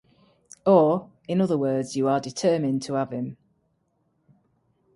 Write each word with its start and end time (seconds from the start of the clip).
Or, 0.65 1.11
in 1.27 1.41
other 1.41 1.59
words, 1.59 1.95
you 1.95 2.07
are 2.07 2.19
determined 2.19 2.81
to 2.81 2.95
have 2.95 3.13
him. 3.13 3.37